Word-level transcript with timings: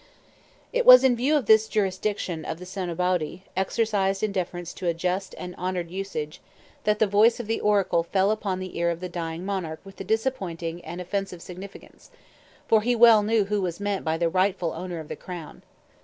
It 0.73 0.83
was 0.83 1.03
in 1.03 1.15
view 1.15 1.35
of 1.37 1.45
this 1.45 1.67
jurisdiction 1.67 2.43
of 2.43 2.57
the 2.57 2.65
Senabawdee, 2.65 3.43
exercised 3.55 4.23
in 4.23 4.31
deference 4.31 4.73
to 4.73 4.87
a 4.87 4.95
just 4.95 5.35
and 5.37 5.53
honored 5.59 5.91
usage, 5.91 6.41
that 6.85 6.97
the 6.97 7.05
voice 7.05 7.39
of 7.39 7.45
the 7.45 7.59
oracle 7.59 8.01
fell 8.01 8.31
upon 8.31 8.57
the 8.57 8.79
ear 8.79 8.89
of 8.89 8.99
the 8.99 9.07
dying 9.09 9.45
monarch 9.45 9.79
with 9.83 10.01
a 10.01 10.03
disappointing 10.03 10.83
and 10.83 11.01
offensive 11.01 11.43
significance; 11.43 12.09
for 12.67 12.81
he 12.81 12.95
well 12.95 13.21
knew 13.21 13.45
who 13.45 13.61
was 13.61 13.79
meant 13.79 14.03
by 14.03 14.17
the 14.17 14.27
"rightful 14.27 14.71
owner" 14.73 14.99
of 14.99 15.07
the 15.07 15.15
crown. 15.15 15.61